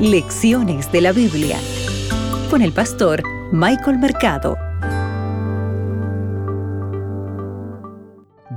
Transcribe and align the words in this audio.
Lecciones 0.00 0.92
de 0.92 1.00
la 1.00 1.12
Biblia 1.12 1.58
con 2.50 2.60
el 2.60 2.70
pastor 2.72 3.22
Michael 3.50 3.98
Mercado. 3.98 4.58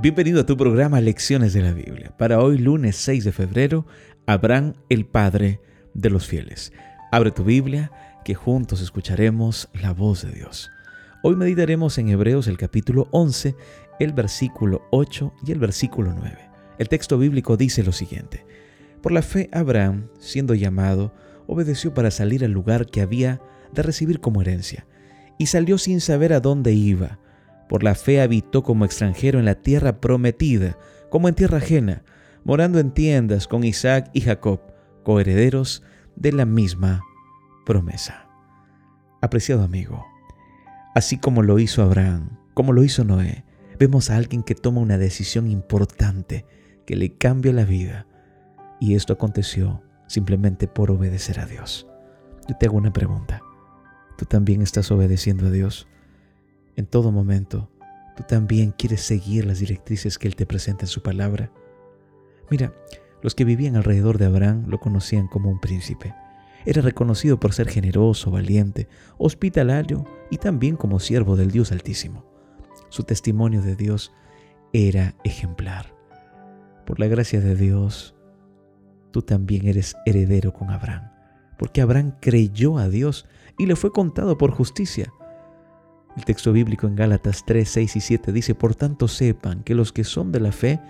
Bienvenido 0.02 0.42
a 0.42 0.44
tu 0.44 0.58
programa 0.58 1.00
Lecciones 1.00 1.54
de 1.54 1.62
la 1.62 1.72
Biblia. 1.72 2.14
Para 2.18 2.40
hoy, 2.40 2.58
lunes 2.58 2.96
6 2.96 3.24
de 3.24 3.32
febrero, 3.32 3.86
Abraham 4.26 4.74
el 4.90 5.06
Padre 5.06 5.62
de 5.94 6.10
los 6.10 6.26
fieles. 6.26 6.74
Abre 7.10 7.30
tu 7.30 7.42
Biblia, 7.42 7.90
que 8.22 8.34
juntos 8.34 8.82
escucharemos 8.82 9.70
la 9.72 9.94
voz 9.94 10.20
de 10.20 10.32
Dios. 10.32 10.70
Hoy 11.22 11.36
meditaremos 11.36 11.96
en 11.96 12.10
Hebreos 12.10 12.48
el 12.48 12.58
capítulo 12.58 13.08
11, 13.12 13.56
el 13.98 14.12
versículo 14.12 14.82
8 14.90 15.32
y 15.46 15.52
el 15.52 15.58
versículo 15.58 16.12
9. 16.12 16.36
El 16.78 16.90
texto 16.90 17.16
bíblico 17.16 17.56
dice 17.56 17.82
lo 17.82 17.92
siguiente. 17.92 18.44
Por 19.00 19.12
la 19.12 19.22
fe, 19.22 19.48
Abraham, 19.54 20.08
siendo 20.18 20.52
llamado, 20.54 21.14
obedeció 21.50 21.92
para 21.92 22.12
salir 22.12 22.44
al 22.44 22.52
lugar 22.52 22.86
que 22.86 23.00
había 23.00 23.40
de 23.72 23.82
recibir 23.82 24.20
como 24.20 24.40
herencia, 24.40 24.86
y 25.36 25.46
salió 25.46 25.78
sin 25.78 26.00
saber 26.00 26.32
a 26.32 26.38
dónde 26.38 26.72
iba. 26.72 27.18
Por 27.68 27.82
la 27.82 27.96
fe 27.96 28.20
habitó 28.20 28.62
como 28.62 28.84
extranjero 28.84 29.40
en 29.40 29.44
la 29.44 29.56
tierra 29.56 30.00
prometida, 30.00 30.78
como 31.10 31.28
en 31.28 31.34
tierra 31.34 31.58
ajena, 31.58 32.04
morando 32.44 32.78
en 32.78 32.92
tiendas 32.92 33.48
con 33.48 33.64
Isaac 33.64 34.10
y 34.12 34.20
Jacob, 34.20 34.60
coherederos 35.02 35.82
de 36.14 36.32
la 36.32 36.46
misma 36.46 37.02
promesa. 37.66 38.28
Apreciado 39.20 39.64
amigo, 39.64 40.06
así 40.94 41.18
como 41.18 41.42
lo 41.42 41.58
hizo 41.58 41.82
Abraham, 41.82 42.38
como 42.54 42.72
lo 42.72 42.84
hizo 42.84 43.02
Noé, 43.02 43.44
vemos 43.76 44.10
a 44.10 44.16
alguien 44.16 44.44
que 44.44 44.54
toma 44.54 44.80
una 44.80 44.98
decisión 44.98 45.50
importante 45.50 46.46
que 46.86 46.94
le 46.94 47.16
cambia 47.16 47.52
la 47.52 47.64
vida 47.64 48.06
y 48.78 48.94
esto 48.94 49.12
aconteció 49.12 49.82
simplemente 50.10 50.66
por 50.66 50.90
obedecer 50.90 51.38
a 51.38 51.46
Dios. 51.46 51.86
Yo 52.48 52.56
te 52.56 52.66
hago 52.66 52.76
una 52.76 52.92
pregunta. 52.92 53.42
¿Tú 54.18 54.24
también 54.24 54.60
estás 54.60 54.90
obedeciendo 54.90 55.46
a 55.46 55.50
Dios? 55.50 55.86
En 56.74 56.86
todo 56.86 57.12
momento, 57.12 57.70
¿tú 58.16 58.24
también 58.26 58.74
quieres 58.76 59.02
seguir 59.02 59.46
las 59.46 59.60
directrices 59.60 60.18
que 60.18 60.26
Él 60.26 60.34
te 60.34 60.46
presenta 60.46 60.82
en 60.84 60.88
su 60.88 61.00
palabra? 61.00 61.52
Mira, 62.50 62.72
los 63.22 63.36
que 63.36 63.44
vivían 63.44 63.76
alrededor 63.76 64.18
de 64.18 64.26
Abraham 64.26 64.64
lo 64.66 64.80
conocían 64.80 65.28
como 65.28 65.48
un 65.48 65.60
príncipe. 65.60 66.12
Era 66.66 66.82
reconocido 66.82 67.38
por 67.38 67.52
ser 67.52 67.68
generoso, 67.68 68.32
valiente, 68.32 68.88
hospitalario 69.16 70.04
y 70.28 70.38
también 70.38 70.74
como 70.74 70.98
siervo 70.98 71.36
del 71.36 71.52
Dios 71.52 71.70
Altísimo. 71.70 72.24
Su 72.88 73.04
testimonio 73.04 73.62
de 73.62 73.76
Dios 73.76 74.12
era 74.72 75.14
ejemplar. 75.22 75.94
Por 76.84 76.98
la 76.98 77.06
gracia 77.06 77.40
de 77.40 77.54
Dios, 77.54 78.16
tú 79.10 79.22
también 79.22 79.66
eres 79.66 79.96
heredero 80.06 80.52
con 80.52 80.70
Abraham, 80.70 81.10
porque 81.58 81.80
Abraham 81.80 82.14
creyó 82.20 82.78
a 82.78 82.88
Dios 82.88 83.26
y 83.58 83.66
le 83.66 83.76
fue 83.76 83.92
contado 83.92 84.38
por 84.38 84.50
justicia. 84.50 85.12
El 86.16 86.24
texto 86.24 86.52
bíblico 86.52 86.86
en 86.86 86.96
Gálatas 86.96 87.44
3, 87.46 87.68
6 87.68 87.96
y 87.96 88.00
7 88.00 88.32
dice, 88.32 88.54
por 88.54 88.74
tanto 88.74 89.08
sepan 89.08 89.62
que 89.62 89.74
los 89.74 89.92
que 89.92 90.04
son 90.04 90.32
de 90.32 90.40
la 90.40 90.52
fe, 90.52 90.80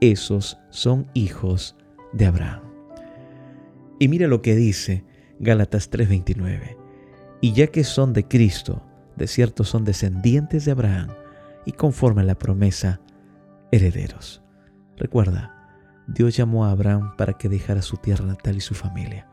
esos 0.00 0.58
son 0.70 1.06
hijos 1.14 1.76
de 2.12 2.26
Abraham. 2.26 2.62
Y 3.98 4.08
mira 4.08 4.26
lo 4.26 4.42
que 4.42 4.54
dice 4.54 5.04
Gálatas 5.38 5.90
3:29. 5.90 6.76
Y 7.40 7.52
ya 7.52 7.66
que 7.68 7.84
son 7.84 8.12
de 8.12 8.26
Cristo, 8.26 8.82
de 9.16 9.26
cierto 9.26 9.64
son 9.64 9.84
descendientes 9.84 10.64
de 10.64 10.72
Abraham, 10.72 11.10
y 11.66 11.72
conforme 11.72 12.22
a 12.22 12.24
la 12.24 12.34
promesa, 12.36 13.00
herederos. 13.70 14.42
Recuerda, 14.96 15.53
Dios 16.06 16.36
llamó 16.36 16.64
a 16.64 16.70
Abraham 16.70 17.16
para 17.16 17.34
que 17.34 17.48
dejara 17.48 17.82
su 17.82 17.96
tierra 17.96 18.26
natal 18.26 18.56
y 18.56 18.60
su 18.60 18.74
familia 18.74 19.28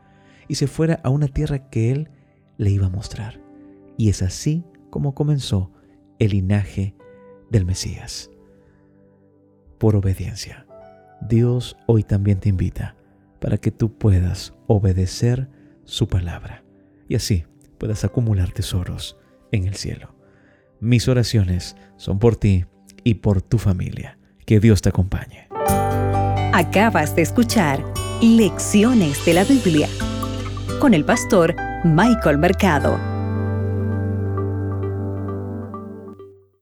y 0.48 0.54
se 0.56 0.66
fuera 0.66 1.00
a 1.02 1.10
una 1.10 1.28
tierra 1.28 1.70
que 1.70 1.90
él 1.90 2.10
le 2.58 2.70
iba 2.70 2.86
a 2.86 2.90
mostrar. 2.90 3.40
Y 3.96 4.08
es 4.08 4.22
así 4.22 4.64
como 4.90 5.14
comenzó 5.14 5.70
el 6.18 6.32
linaje 6.32 6.94
del 7.50 7.64
Mesías. 7.64 8.30
Por 9.78 9.96
obediencia. 9.96 10.66
Dios 11.20 11.76
hoy 11.86 12.02
también 12.02 12.40
te 12.40 12.48
invita 12.48 12.96
para 13.40 13.58
que 13.58 13.70
tú 13.70 13.96
puedas 13.96 14.54
obedecer 14.66 15.48
su 15.84 16.08
palabra 16.08 16.64
y 17.08 17.14
así 17.14 17.44
puedas 17.78 18.04
acumular 18.04 18.52
tesoros 18.52 19.18
en 19.50 19.66
el 19.66 19.74
cielo. 19.74 20.14
Mis 20.80 21.08
oraciones 21.08 21.76
son 21.96 22.18
por 22.18 22.36
ti 22.36 22.66
y 23.04 23.14
por 23.14 23.42
tu 23.42 23.58
familia. 23.58 24.18
Que 24.46 24.60
Dios 24.60 24.82
te 24.82 24.88
acompañe. 24.88 25.51
Acabas 26.54 27.16
de 27.16 27.22
escuchar 27.22 27.82
Lecciones 28.20 29.24
de 29.24 29.32
la 29.32 29.44
Biblia 29.44 29.88
con 30.80 30.92
el 30.92 31.02
pastor 31.02 31.56
Michael 31.82 32.36
Mercado. 32.36 33.11